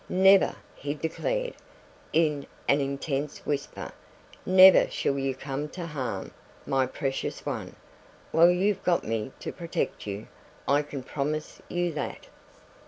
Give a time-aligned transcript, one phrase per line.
[0.09, 1.53] "Never," he declared,
[2.11, 3.91] in an intense whisper
[4.47, 6.31] "never shall you come to harm,
[6.65, 7.75] my precious one,
[8.31, 10.25] while you've got me to protect you;
[10.67, 12.25] I can promise you that."